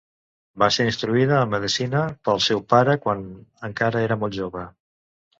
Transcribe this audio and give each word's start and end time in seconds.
Va 0.61 0.67
ser 0.75 0.85
instruïda 0.91 1.35
en 1.47 1.51
medicina 1.51 2.01
pel 2.29 2.41
seu 2.45 2.63
pare 2.75 2.95
quan 3.03 3.21
encara 3.69 4.01
era 4.07 4.17
molt 4.23 4.35
jove. 4.39 4.65